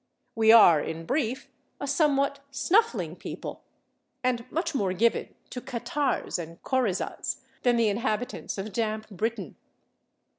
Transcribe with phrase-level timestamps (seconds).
[0.33, 1.47] We are, in brief,
[1.79, 3.63] a somewhat snuffling [Pg169] people,
[4.23, 9.57] and much more given to catarrhs and coryzas than the inhabitants of damp Britain.